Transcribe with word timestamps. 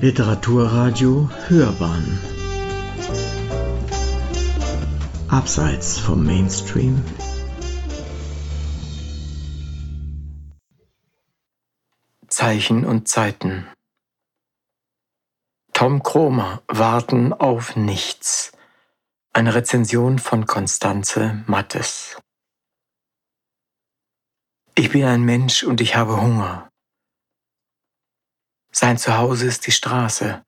Literaturradio 0.00 1.28
Hörbahn. 1.48 2.20
Abseits 5.26 5.98
vom 5.98 6.24
Mainstream. 6.24 7.04
Zeichen 12.28 12.84
und 12.84 13.08
Zeiten. 13.08 13.66
Tom 15.72 16.04
Kromer 16.04 16.62
Warten 16.68 17.32
auf 17.32 17.74
nichts. 17.74 18.52
Eine 19.32 19.56
Rezension 19.56 20.20
von 20.20 20.46
Konstanze 20.46 21.42
Mattes. 21.48 22.16
Ich 24.76 24.90
bin 24.90 25.04
ein 25.04 25.22
Mensch 25.22 25.64
und 25.64 25.80
ich 25.80 25.96
habe 25.96 26.20
Hunger. 26.20 26.68
Sein 28.70 28.98
Zuhause 28.98 29.46
ist 29.46 29.66
die 29.66 29.72
Straße. 29.72 30.42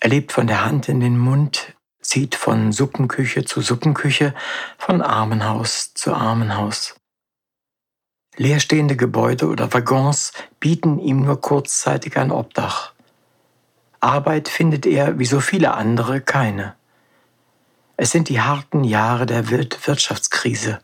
Er 0.00 0.08
lebt 0.08 0.32
von 0.32 0.46
der 0.46 0.64
Hand 0.64 0.88
in 0.88 1.00
den 1.00 1.18
Mund, 1.18 1.74
zieht 2.00 2.34
von 2.34 2.72
Suppenküche 2.72 3.44
zu 3.44 3.60
Suppenküche, 3.60 4.34
von 4.78 5.02
Armenhaus 5.02 5.92
zu 5.94 6.14
Armenhaus. 6.14 6.96
Leerstehende 8.36 8.96
Gebäude 8.96 9.48
oder 9.48 9.72
Waggons 9.74 10.32
bieten 10.60 10.98
ihm 10.98 11.22
nur 11.22 11.40
kurzzeitig 11.40 12.16
ein 12.16 12.30
Obdach. 12.30 12.94
Arbeit 14.00 14.48
findet 14.48 14.86
er, 14.86 15.18
wie 15.18 15.26
so 15.26 15.40
viele 15.40 15.74
andere, 15.74 16.22
keine. 16.22 16.74
Es 17.98 18.12
sind 18.12 18.30
die 18.30 18.40
harten 18.40 18.82
Jahre 18.82 19.26
der 19.26 19.50
Wirtschaftskrise, 19.50 20.78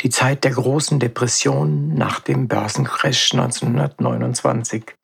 die 0.00 0.10
Zeit 0.10 0.44
der 0.44 0.50
großen 0.50 1.00
Depression 1.00 1.94
nach 1.94 2.20
dem 2.20 2.46
Börsencrash 2.46 3.32
1929. 3.32 4.94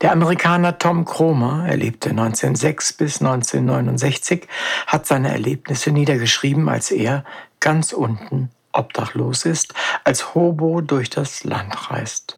Der 0.00 0.12
Amerikaner 0.12 0.78
Tom 0.78 1.04
Cromer, 1.04 1.66
er 1.68 1.76
lebte 1.76 2.10
1906 2.10 2.94
bis 2.94 3.20
1969, 3.20 4.46
hat 4.86 5.06
seine 5.06 5.30
Erlebnisse 5.30 5.90
niedergeschrieben, 5.90 6.68
als 6.68 6.90
er 6.90 7.24
ganz 7.58 7.92
unten 7.92 8.50
obdachlos 8.72 9.44
ist, 9.44 9.74
als 10.04 10.34
Hobo 10.34 10.80
durch 10.80 11.10
das 11.10 11.44
Land 11.44 11.90
reist. 11.90 12.36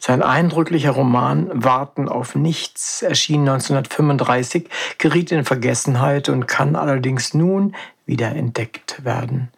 Sein 0.00 0.22
eindrücklicher 0.22 0.90
Roman 0.90 1.48
Warten 1.52 2.08
auf 2.08 2.34
nichts 2.34 3.02
erschien 3.02 3.40
1935, 3.40 4.68
geriet 4.98 5.32
in 5.32 5.44
Vergessenheit 5.44 6.28
und 6.28 6.46
kann 6.46 6.76
allerdings 6.76 7.34
nun 7.34 7.74
wieder 8.04 8.28
entdeckt 8.28 9.04
werden. 9.04 9.50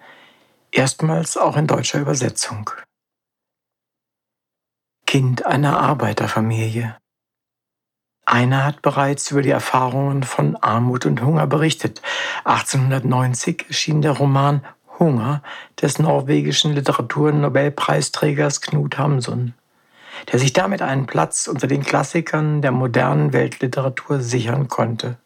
Erstmals 0.70 1.36
auch 1.36 1.56
in 1.56 1.67
deutscher 1.67 2.01
Übersetzung. 2.01 2.70
Kind 5.09 5.47
einer 5.47 5.81
Arbeiterfamilie. 5.81 6.95
Einer 8.27 8.67
hat 8.67 8.83
bereits 8.83 9.31
über 9.31 9.41
die 9.41 9.48
Erfahrungen 9.48 10.23
von 10.23 10.55
Armut 10.56 11.06
und 11.06 11.23
Hunger 11.23 11.47
berichtet. 11.47 12.03
1890 12.45 13.69
erschien 13.69 14.03
der 14.03 14.11
Roman 14.12 14.67
Hunger 14.98 15.42
des 15.81 15.98
norwegischen 15.98 16.75
Literaturnobelpreisträgers 16.75 18.61
Knut 18.61 18.98
Hamsun, 18.98 19.55
der 20.31 20.39
sich 20.39 20.53
damit 20.53 20.83
einen 20.83 21.06
Platz 21.06 21.47
unter 21.47 21.69
den 21.69 21.84
Klassikern 21.84 22.61
der 22.61 22.73
modernen 22.73 23.33
Weltliteratur 23.33 24.20
sichern 24.20 24.69
konnte. 24.69 25.17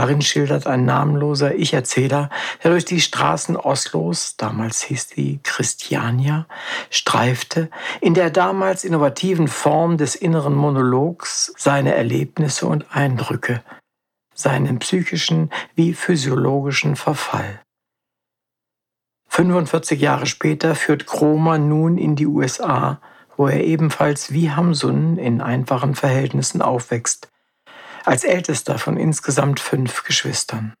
Darin 0.00 0.22
schildert 0.22 0.66
ein 0.66 0.86
namenloser 0.86 1.54
Ich-Erzähler, 1.56 2.30
der 2.64 2.70
durch 2.70 2.86
die 2.86 3.02
Straßen 3.02 3.54
Oslos, 3.54 4.34
damals 4.38 4.80
hieß 4.80 5.08
die 5.08 5.40
Christiania, 5.42 6.46
streifte, 6.88 7.68
in 8.00 8.14
der 8.14 8.30
damals 8.30 8.84
innovativen 8.84 9.46
Form 9.46 9.98
des 9.98 10.14
inneren 10.14 10.54
Monologs 10.54 11.52
seine 11.58 11.94
Erlebnisse 11.94 12.66
und 12.66 12.86
Eindrücke, 12.96 13.62
seinen 14.34 14.78
psychischen 14.78 15.50
wie 15.74 15.92
physiologischen 15.92 16.96
Verfall. 16.96 17.60
45 19.28 20.00
Jahre 20.00 20.24
später 20.24 20.76
führt 20.76 21.06
Kromer 21.06 21.58
nun 21.58 21.98
in 21.98 22.16
die 22.16 22.26
USA, 22.26 23.02
wo 23.36 23.48
er 23.48 23.62
ebenfalls 23.64 24.32
wie 24.32 24.50
Hamsun 24.50 25.18
in 25.18 25.42
einfachen 25.42 25.94
Verhältnissen 25.94 26.62
aufwächst, 26.62 27.29
als 28.04 28.24
ältester 28.24 28.78
von 28.78 28.96
insgesamt 28.96 29.60
fünf 29.60 30.04
Geschwistern. 30.04 30.74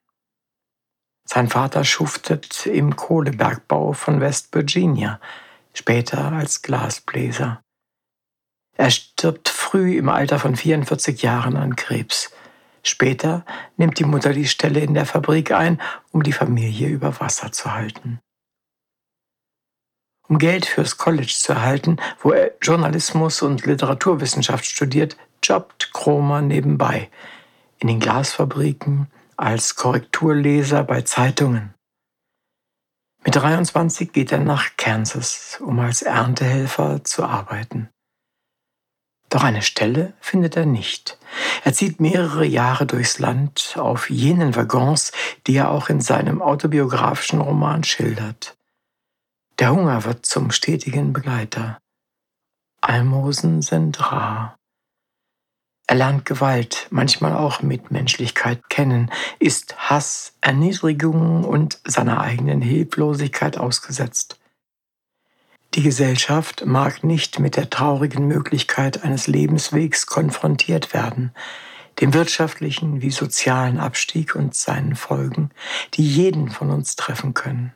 Sein 1.28 1.48
Vater 1.48 1.84
schuftet 1.84 2.66
im 2.66 2.96
Kohlebergbau 2.96 3.92
von 3.92 4.20
West 4.20 4.54
Virginia, 4.54 5.20
später 5.74 6.32
als 6.32 6.62
Glasbläser. 6.62 7.62
Er 8.76 8.90
stirbt 8.90 9.48
früh 9.48 9.96
im 9.98 10.08
Alter 10.08 10.38
von 10.38 10.56
44 10.56 11.22
Jahren 11.22 11.56
an 11.56 11.76
Krebs. 11.76 12.32
Später 12.82 13.44
nimmt 13.76 13.98
die 13.98 14.04
Mutter 14.04 14.32
die 14.32 14.48
Stelle 14.48 14.80
in 14.80 14.94
der 14.94 15.06
Fabrik 15.06 15.52
ein, 15.52 15.80
um 16.12 16.22
die 16.22 16.32
Familie 16.32 16.88
über 16.88 17.20
Wasser 17.20 17.52
zu 17.52 17.74
halten. 17.74 18.20
Um 20.28 20.38
Geld 20.38 20.64
fürs 20.64 20.96
College 20.96 21.34
zu 21.36 21.52
erhalten, 21.52 21.98
wo 22.20 22.32
er 22.32 22.52
Journalismus 22.62 23.42
und 23.42 23.66
Literaturwissenschaft 23.66 24.64
studiert, 24.64 25.16
jobbt 25.42 25.92
Kromer 25.92 26.42
nebenbei 26.42 27.10
in 27.78 27.88
den 27.88 28.00
Glasfabriken, 28.00 29.08
als 29.36 29.74
Korrekturleser 29.74 30.84
bei 30.84 31.00
Zeitungen. 31.00 31.74
Mit 33.24 33.36
23 33.36 34.12
geht 34.12 34.32
er 34.32 34.38
nach 34.38 34.76
Kansas, 34.76 35.58
um 35.60 35.78
als 35.80 36.02
Erntehelfer 36.02 37.04
zu 37.04 37.24
arbeiten. 37.24 37.88
Doch 39.30 39.44
eine 39.44 39.62
Stelle 39.62 40.12
findet 40.20 40.56
er 40.56 40.66
nicht. 40.66 41.16
Er 41.64 41.72
zieht 41.72 42.00
mehrere 42.00 42.44
Jahre 42.44 42.84
durchs 42.84 43.18
Land 43.18 43.76
auf 43.78 44.10
jenen 44.10 44.56
Waggons, 44.56 45.12
die 45.46 45.56
er 45.56 45.70
auch 45.70 45.88
in 45.88 46.00
seinem 46.00 46.42
autobiografischen 46.42 47.40
Roman 47.40 47.84
schildert. 47.84 48.56
Der 49.58 49.70
Hunger 49.72 50.04
wird 50.04 50.26
zum 50.26 50.50
stetigen 50.50 51.12
Begleiter. 51.12 51.78
Almosen 52.80 53.62
sind 53.62 54.00
rar. 54.10 54.56
Er 55.90 55.96
lernt 55.96 56.24
Gewalt, 56.24 56.86
manchmal 56.90 57.34
auch 57.34 57.62
Mitmenschlichkeit 57.62 58.70
kennen, 58.70 59.10
ist 59.40 59.90
Hass, 59.90 60.34
Erniedrigung 60.40 61.42
und 61.42 61.80
seiner 61.82 62.20
eigenen 62.20 62.62
Hilflosigkeit 62.62 63.58
ausgesetzt. 63.58 64.38
Die 65.74 65.82
Gesellschaft 65.82 66.64
mag 66.64 67.02
nicht 67.02 67.40
mit 67.40 67.56
der 67.56 67.70
traurigen 67.70 68.28
Möglichkeit 68.28 69.02
eines 69.02 69.26
Lebenswegs 69.26 70.06
konfrontiert 70.06 70.94
werden, 70.94 71.32
dem 72.00 72.14
wirtschaftlichen 72.14 73.02
wie 73.02 73.10
sozialen 73.10 73.80
Abstieg 73.80 74.36
und 74.36 74.54
seinen 74.54 74.94
Folgen, 74.94 75.50
die 75.94 76.06
jeden 76.06 76.50
von 76.50 76.70
uns 76.70 76.94
treffen 76.94 77.34
können. 77.34 77.72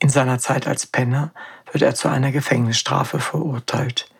In 0.00 0.08
seiner 0.08 0.40
Zeit 0.40 0.66
als 0.66 0.88
Penner 0.88 1.30
wird 1.70 1.82
er 1.82 1.94
zu 1.94 2.08
einer 2.08 2.32
Gefängnisstrafe 2.32 3.20
verurteilt. 3.20 4.10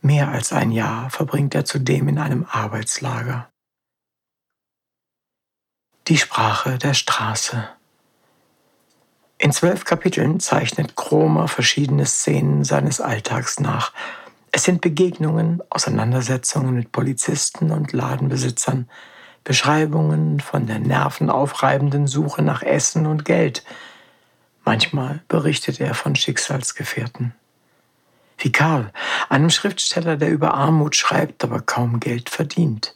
Mehr 0.00 0.28
als 0.28 0.52
ein 0.52 0.70
Jahr 0.70 1.10
verbringt 1.10 1.54
er 1.54 1.64
zudem 1.64 2.08
in 2.08 2.18
einem 2.18 2.46
Arbeitslager. 2.48 3.48
Die 6.06 6.16
Sprache 6.16 6.78
der 6.78 6.94
Straße. 6.94 7.68
In 9.38 9.52
zwölf 9.52 9.84
Kapiteln 9.84 10.40
zeichnet 10.40 10.96
Kromer 10.96 11.48
verschiedene 11.48 12.06
Szenen 12.06 12.64
seines 12.64 13.00
Alltags 13.00 13.60
nach. 13.60 13.92
Es 14.50 14.64
sind 14.64 14.80
Begegnungen, 14.80 15.62
Auseinandersetzungen 15.70 16.74
mit 16.74 16.92
Polizisten 16.92 17.70
und 17.70 17.92
Ladenbesitzern, 17.92 18.88
Beschreibungen 19.44 20.40
von 20.40 20.66
der 20.66 20.78
nervenaufreibenden 20.78 22.06
Suche 22.06 22.42
nach 22.42 22.62
Essen 22.62 23.06
und 23.06 23.24
Geld, 23.24 23.64
Manchmal 24.68 25.22
berichtet 25.28 25.80
er 25.80 25.94
von 25.94 26.14
Schicksalsgefährten. 26.14 27.32
Wie 28.38 28.52
Karl, 28.52 28.92
einem 29.28 29.50
Schriftsteller, 29.50 30.16
der 30.16 30.30
über 30.30 30.54
Armut 30.54 30.96
schreibt, 30.96 31.44
aber 31.44 31.60
kaum 31.60 32.00
Geld 32.00 32.30
verdient. 32.30 32.94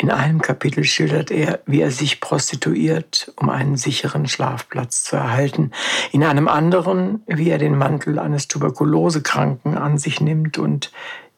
In 0.00 0.12
einem 0.12 0.40
Kapitel 0.40 0.84
schildert 0.84 1.32
er, 1.32 1.60
wie 1.66 1.80
er 1.80 1.90
sich 1.90 2.20
prostituiert, 2.20 3.32
um 3.34 3.50
einen 3.50 3.76
sicheren 3.76 4.28
Schlafplatz 4.28 5.02
zu 5.02 5.16
erhalten. 5.16 5.72
In 6.12 6.22
einem 6.22 6.46
anderen, 6.46 7.22
wie 7.26 7.50
er 7.50 7.58
den 7.58 7.76
Mantel 7.76 8.20
eines 8.20 8.46
Tuberkulosekranken 8.46 9.76
an 9.76 9.98
sich 9.98 10.20
nimmt 10.20 10.56
und 10.56 10.92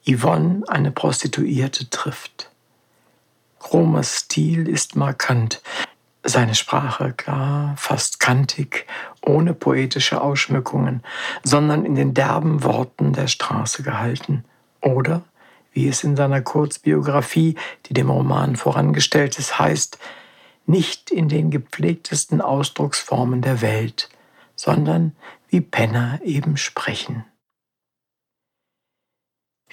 Yvonne, 0.07 0.61
eine 0.67 0.91
Prostituierte, 0.91 1.89
trifft. 1.89 2.51
Chromers 3.59 4.15
Stil 4.15 4.67
ist 4.67 4.95
markant. 4.95 5.63
Seine 6.23 6.53
Sprache 6.53 7.13
klar, 7.13 7.73
fast 7.77 8.19
kantig, 8.19 8.85
ohne 9.25 9.55
poetische 9.55 10.21
Ausschmückungen, 10.21 11.01
sondern 11.43 11.83
in 11.83 11.95
den 11.95 12.13
derben 12.13 12.63
Worten 12.63 13.13
der 13.13 13.27
Straße 13.27 13.81
gehalten. 13.81 14.45
Oder, 14.81 15.23
wie 15.73 15.87
es 15.87 16.03
in 16.03 16.15
seiner 16.15 16.41
Kurzbiografie, 16.41 17.55
die 17.87 17.93
dem 17.93 18.11
Roman 18.11 18.55
vorangestellt 18.55 19.39
ist, 19.39 19.57
heißt, 19.57 19.97
nicht 20.67 21.09
in 21.09 21.27
den 21.27 21.49
gepflegtesten 21.49 22.39
Ausdrucksformen 22.39 23.41
der 23.41 23.61
Welt, 23.61 24.09
sondern 24.55 25.15
wie 25.49 25.61
Penner 25.61 26.19
eben 26.23 26.55
sprechen. 26.55 27.25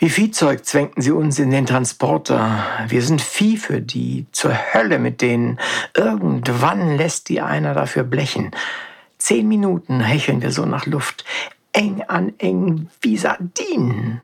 Wie 0.01 0.11
Viehzeug 0.11 0.65
zwängten 0.65 1.03
sie 1.03 1.11
uns 1.11 1.41
in 1.41 1.51
den 1.51 1.67
Transporter. 1.67 2.65
Wir 2.87 3.03
sind 3.03 3.21
Vieh 3.21 3.57
für 3.57 3.81
die, 3.81 4.27
zur 4.31 4.55
Hölle 4.73 5.01
mit 5.01 5.21
denen. 5.23 5.59
Irgendwann 5.95 6.97
lässt 6.97 7.29
die 7.29 7.41
einer 7.41 7.75
dafür 7.75 8.05
blechen. 8.05 8.53
Zehn 9.19 9.49
Minuten 9.49 9.99
hecheln 9.99 10.41
wir 10.41 10.53
so 10.53 10.65
nach 10.67 10.87
Luft, 10.87 11.25
eng 11.73 12.03
an 12.07 12.33
eng 12.39 12.89
wie 13.01 13.17
Sardinen. 13.17 14.21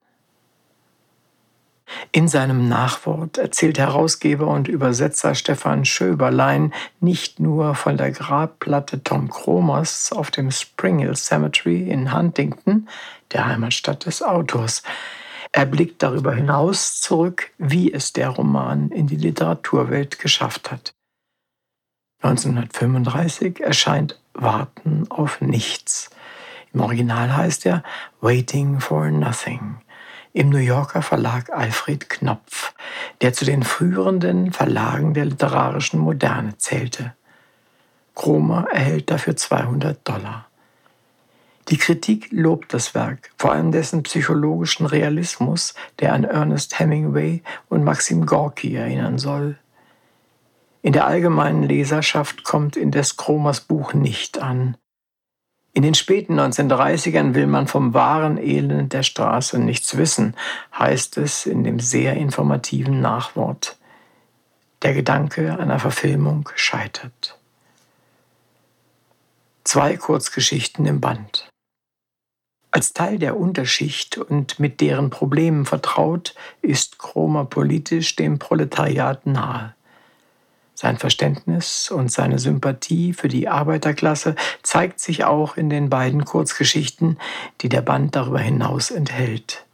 In 2.12 2.28
seinem 2.28 2.68
Nachwort 2.68 3.38
erzählt 3.38 3.78
Herausgeber 3.78 4.46
und 4.46 4.68
Übersetzer 4.68 5.34
Stefan 5.34 5.84
Schöberlein 5.84 6.72
nicht 7.00 7.40
nur 7.40 7.74
von 7.74 7.96
der 7.96 8.12
Grabplatte 8.12 9.02
Tom 9.02 9.28
Kromers 9.28 10.12
auf 10.12 10.30
dem 10.30 10.52
Spring 10.52 11.00
Hill 11.00 11.16
Cemetery 11.16 11.90
in 11.90 12.16
Huntington, 12.16 12.88
der 13.32 13.46
Heimatstadt 13.46 14.06
des 14.06 14.22
Autors. 14.22 14.84
Er 15.56 15.66
blickt 15.66 16.02
darüber 16.02 16.34
hinaus 16.34 17.00
zurück, 17.00 17.52
wie 17.58 17.92
es 17.92 18.12
der 18.12 18.30
Roman 18.30 18.90
in 18.90 19.06
die 19.06 19.14
Literaturwelt 19.14 20.18
geschafft 20.18 20.72
hat. 20.72 20.94
1935 22.22 23.60
erscheint 23.60 24.18
Warten 24.32 25.06
auf 25.10 25.40
nichts. 25.40 26.10
Im 26.72 26.80
Original 26.80 27.36
heißt 27.36 27.66
er 27.66 27.84
Waiting 28.20 28.80
for 28.80 29.08
Nothing. 29.12 29.76
Im 30.32 30.48
New 30.48 30.58
Yorker 30.58 31.02
Verlag 31.02 31.50
Alfred 31.50 32.10
Knopf, 32.10 32.74
der 33.20 33.32
zu 33.32 33.44
den 33.44 33.62
führenden 33.62 34.50
Verlagen 34.50 35.14
der 35.14 35.26
literarischen 35.26 36.00
Moderne 36.00 36.58
zählte. 36.58 37.14
Kromer 38.16 38.66
erhält 38.72 39.08
dafür 39.08 39.36
200 39.36 40.00
Dollar. 40.08 40.48
Die 41.68 41.78
Kritik 41.78 42.28
lobt 42.30 42.74
das 42.74 42.94
Werk, 42.94 43.30
vor 43.38 43.52
allem 43.52 43.72
dessen 43.72 44.02
psychologischen 44.02 44.84
Realismus, 44.84 45.74
der 45.98 46.12
an 46.12 46.24
Ernest 46.24 46.78
Hemingway 46.78 47.42
und 47.70 47.84
Maxim 47.84 48.26
Gorki 48.26 48.74
erinnern 48.74 49.18
soll. 49.18 49.56
In 50.82 50.92
der 50.92 51.06
allgemeinen 51.06 51.62
Leserschaft 51.62 52.44
kommt 52.44 52.76
indes 52.76 53.16
Kromers 53.16 53.62
Buch 53.62 53.94
nicht 53.94 54.42
an. 54.42 54.76
In 55.72 55.82
den 55.82 55.94
späten 55.94 56.38
1930ern 56.38 57.34
will 57.34 57.46
man 57.46 57.66
vom 57.66 57.94
wahren 57.94 58.36
Elend 58.36 58.92
der 58.92 59.02
Straße 59.02 59.58
nichts 59.58 59.96
wissen, 59.96 60.36
heißt 60.78 61.16
es 61.16 61.46
in 61.46 61.64
dem 61.64 61.80
sehr 61.80 62.14
informativen 62.14 63.00
Nachwort. 63.00 63.78
Der 64.82 64.92
Gedanke 64.92 65.58
einer 65.58 65.78
Verfilmung 65.78 66.50
scheitert. 66.54 67.38
Zwei 69.64 69.96
Kurzgeschichten 69.96 70.84
im 70.84 71.00
Band. 71.00 71.48
Als 72.74 72.92
Teil 72.92 73.20
der 73.20 73.36
Unterschicht 73.36 74.18
und 74.18 74.58
mit 74.58 74.80
deren 74.80 75.08
Problemen 75.08 75.64
vertraut, 75.64 76.34
ist 76.60 76.98
Kromer 76.98 77.44
politisch 77.44 78.16
dem 78.16 78.40
Proletariat 78.40 79.26
nahe. 79.26 79.76
Sein 80.74 80.98
Verständnis 80.98 81.88
und 81.92 82.10
seine 82.10 82.40
Sympathie 82.40 83.12
für 83.12 83.28
die 83.28 83.46
Arbeiterklasse 83.46 84.34
zeigt 84.64 84.98
sich 84.98 85.22
auch 85.22 85.56
in 85.56 85.70
den 85.70 85.88
beiden 85.88 86.24
Kurzgeschichten, 86.24 87.16
die 87.60 87.68
der 87.68 87.80
Band 87.80 88.16
darüber 88.16 88.40
hinaus 88.40 88.90
enthält. 88.90 89.64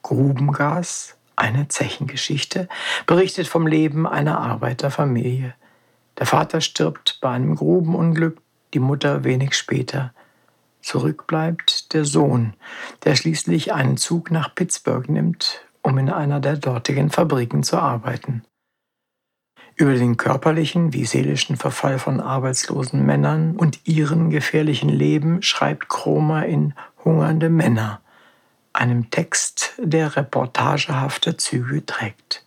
Grubengas, 0.00 1.18
eine 1.36 1.68
Zechengeschichte, 1.68 2.70
berichtet 3.06 3.48
vom 3.48 3.66
Leben 3.66 4.06
einer 4.06 4.38
Arbeiterfamilie. 4.40 5.52
Der 6.18 6.24
Vater 6.24 6.62
stirbt 6.62 7.18
bei 7.20 7.28
einem 7.28 7.54
Grubenunglück, 7.54 8.38
die 8.72 8.80
Mutter 8.80 9.24
wenig 9.24 9.52
später. 9.52 10.14
Zurück 10.86 11.26
bleibt 11.26 11.94
der 11.94 12.04
Sohn, 12.04 12.54
der 13.02 13.16
schließlich 13.16 13.72
einen 13.72 13.96
Zug 13.96 14.30
nach 14.30 14.54
Pittsburgh 14.54 15.08
nimmt, 15.08 15.66
um 15.82 15.98
in 15.98 16.08
einer 16.08 16.38
der 16.38 16.56
dortigen 16.56 17.10
Fabriken 17.10 17.64
zu 17.64 17.76
arbeiten. 17.76 18.44
Über 19.74 19.94
den 19.94 20.16
körperlichen 20.16 20.92
wie 20.92 21.04
seelischen 21.04 21.56
Verfall 21.56 21.98
von 21.98 22.20
arbeitslosen 22.20 23.04
Männern 23.04 23.56
und 23.56 23.80
ihren 23.88 24.30
gefährlichen 24.30 24.88
Leben 24.88 25.42
schreibt 25.42 25.88
Kromer 25.88 26.46
in 26.46 26.72
Hungernde 27.04 27.50
Männer, 27.50 28.00
einem 28.72 29.10
Text, 29.10 29.72
der 29.78 30.14
reportagehafte 30.14 31.36
Züge 31.36 31.84
trägt. 31.84 32.45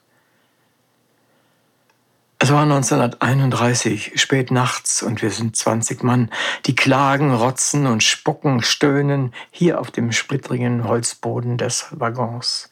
Es 2.50 2.56
war 2.56 2.64
1931, 2.64 4.14
spät 4.20 4.50
nachts, 4.50 5.04
und 5.04 5.22
wir 5.22 5.30
sind 5.30 5.56
20 5.56 6.02
Mann, 6.02 6.32
die 6.66 6.74
klagen, 6.74 7.32
rotzen 7.32 7.86
und 7.86 8.02
spucken, 8.02 8.64
stöhnen 8.64 9.36
hier 9.52 9.80
auf 9.80 9.92
dem 9.92 10.12
splittrigen 10.12 10.86
Holzboden 10.86 11.60
des 11.60 11.90
Waggons. 11.92 12.72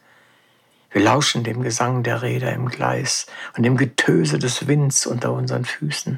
Wir 0.90 1.04
lauschen 1.04 1.44
dem 1.44 1.62
Gesang 1.62 2.02
der 2.02 2.24
Räder 2.24 2.54
im 2.54 2.70
Gleis 2.70 3.28
und 3.56 3.62
dem 3.62 3.78
Getöse 3.78 4.40
des 4.40 4.66
Winds 4.66 5.06
unter 5.06 5.32
unseren 5.32 5.64
Füßen. 5.64 6.18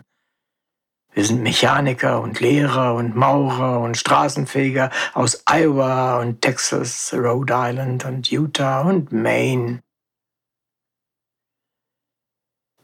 Wir 1.11 1.25
sind 1.25 1.43
Mechaniker 1.43 2.21
und 2.21 2.39
Lehrer 2.39 2.93
und 2.93 3.17
Maurer 3.17 3.81
und 3.81 3.97
Straßenfeger 3.97 4.89
aus 5.13 5.43
Iowa 5.45 6.21
und 6.21 6.41
Texas, 6.41 7.13
Rhode 7.13 7.53
Island 7.57 8.05
und 8.05 8.31
Utah 8.31 8.83
und 8.83 9.11
Maine. 9.11 9.81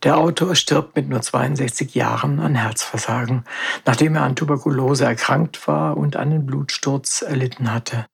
Der 0.05 0.17
Autor 0.19 0.53
stirbt 0.53 0.95
mit 0.95 1.09
nur 1.09 1.23
62 1.23 1.95
Jahren 1.95 2.39
an 2.39 2.53
Herzversagen, 2.53 3.43
nachdem 3.85 4.15
er 4.15 4.21
an 4.21 4.35
Tuberkulose 4.35 5.03
erkrankt 5.03 5.67
war 5.67 5.97
und 5.97 6.15
einen 6.15 6.45
Blutsturz 6.45 7.23
erlitten 7.23 7.73
hatte. 7.73 8.05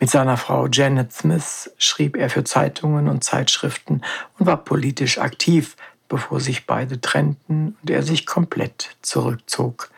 Mit 0.00 0.10
seiner 0.10 0.36
Frau 0.36 0.66
Janet 0.66 1.12
Smith 1.12 1.70
schrieb 1.78 2.16
er 2.16 2.28
für 2.28 2.42
Zeitungen 2.42 3.08
und 3.08 3.22
Zeitschriften 3.22 4.02
und 4.36 4.46
war 4.46 4.56
politisch 4.56 5.18
aktiv, 5.18 5.76
bevor 6.08 6.40
sich 6.40 6.66
beide 6.66 7.00
trennten 7.00 7.76
und 7.80 7.88
er 7.88 8.02
sich 8.02 8.26
komplett 8.26 8.96
zurückzog. 9.00 9.92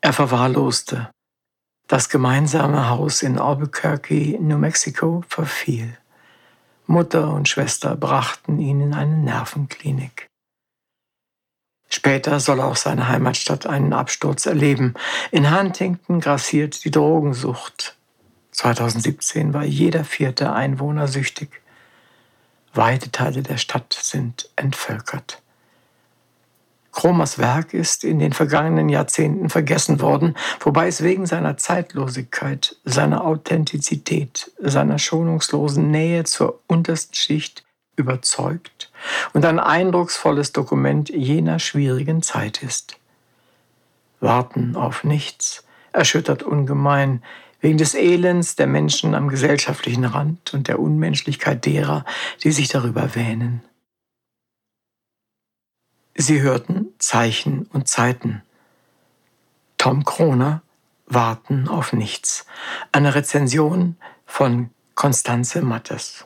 Er 0.00 0.12
verwahrloste. 0.12 1.08
Das 1.86 2.08
gemeinsame 2.08 2.88
Haus 2.88 3.22
in 3.22 3.38
Albuquerque, 3.38 4.38
New 4.40 4.58
Mexico, 4.58 5.22
verfiel. 5.28 5.96
Mutter 6.86 7.32
und 7.32 7.48
Schwester 7.48 7.96
brachten 7.96 8.58
ihn 8.58 8.80
in 8.80 8.94
eine 8.94 9.16
Nervenklinik. 9.16 10.28
Später 11.88 12.40
soll 12.40 12.60
auch 12.60 12.76
seine 12.76 13.08
Heimatstadt 13.08 13.66
einen 13.66 13.92
Absturz 13.92 14.46
erleben. 14.46 14.94
In 15.30 15.56
Huntington 15.56 16.20
grassiert 16.20 16.84
die 16.84 16.90
Drogensucht. 16.90 17.96
2017 18.52 19.54
war 19.54 19.64
jeder 19.64 20.04
vierte 20.04 20.52
Einwohner 20.52 21.08
süchtig. 21.08 21.62
Weite 22.72 23.10
Teile 23.10 23.42
der 23.42 23.56
Stadt 23.56 23.92
sind 23.92 24.50
entvölkert. 24.56 25.42
Kromers 26.96 27.36
Werk 27.36 27.74
ist 27.74 28.04
in 28.04 28.18
den 28.18 28.32
vergangenen 28.32 28.88
Jahrzehnten 28.88 29.50
vergessen 29.50 30.00
worden, 30.00 30.34
wobei 30.60 30.88
es 30.88 31.02
wegen 31.02 31.26
seiner 31.26 31.58
Zeitlosigkeit, 31.58 32.76
seiner 32.84 33.22
Authentizität, 33.22 34.50
seiner 34.58 34.98
schonungslosen 34.98 35.90
Nähe 35.90 36.24
zur 36.24 36.62
untersten 36.66 37.14
Schicht 37.14 37.64
überzeugt 37.96 38.90
und 39.34 39.44
ein 39.44 39.58
eindrucksvolles 39.58 40.52
Dokument 40.52 41.10
jener 41.10 41.58
schwierigen 41.58 42.22
Zeit 42.22 42.62
ist. 42.62 42.96
Warten 44.20 44.74
auf 44.74 45.04
nichts 45.04 45.64
erschüttert 45.92 46.42
ungemein, 46.42 47.22
wegen 47.60 47.76
des 47.76 47.94
Elends 47.94 48.56
der 48.56 48.68
Menschen 48.68 49.14
am 49.14 49.28
gesellschaftlichen 49.28 50.06
Rand 50.06 50.54
und 50.54 50.66
der 50.66 50.80
Unmenschlichkeit 50.80 51.66
derer, 51.66 52.06
die 52.42 52.52
sich 52.52 52.68
darüber 52.68 53.14
wähnen. 53.14 53.60
Sie 56.18 56.40
hörten 56.40 56.85
Zeichen 56.98 57.66
und 57.72 57.88
Zeiten. 57.88 58.42
Tom 59.78 60.04
Kroner, 60.04 60.62
Warten 61.06 61.68
auf 61.68 61.92
nichts. 61.92 62.46
Eine 62.90 63.14
Rezension 63.14 63.96
von 64.24 64.70
Konstanze 64.94 65.62
Mattes. 65.62 66.24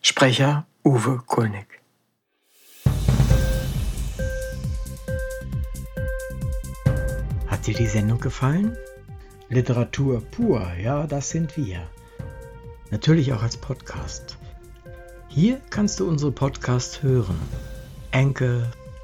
Sprecher 0.00 0.66
Uwe 0.84 1.18
Kulnig. 1.26 1.80
Hat 7.46 7.66
dir 7.66 7.74
die 7.74 7.86
Sendung 7.86 8.20
gefallen? 8.20 8.76
Literatur 9.48 10.20
pur, 10.20 10.72
ja, 10.74 11.06
das 11.06 11.30
sind 11.30 11.56
wir. 11.56 11.88
Natürlich 12.90 13.32
auch 13.32 13.42
als 13.42 13.56
Podcast. 13.56 14.38
Hier 15.28 15.60
kannst 15.70 16.00
du 16.00 16.08
unsere 16.08 16.30
Podcasts 16.30 17.02
hören 17.02 17.40
Anchor, 18.14 18.70